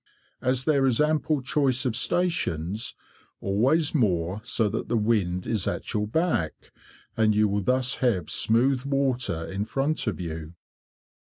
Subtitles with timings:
[0.41, 2.95] As there is ample choice of stations,
[3.39, 6.71] always moor so that the wind is at your back,
[7.15, 10.55] and you will thus have smooth water in front of you.